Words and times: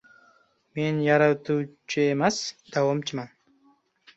—Men 0.77 1.01
yaratuvchi 1.07 2.07
emas, 2.15 2.41
davomchiman 2.77 3.31